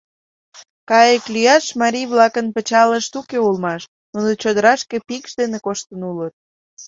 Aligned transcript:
Кайык 0.89 1.23
лӱяш 1.33 1.65
марий-влакын 1.81 2.45
пычалышт 2.55 3.13
уке 3.19 3.37
улмаш, 3.47 3.81
нуно 4.13 4.29
чодырашке 4.41 4.97
пикш 5.07 5.31
дене 5.41 5.57
коштын 5.65 6.01
улыт. 6.11 6.33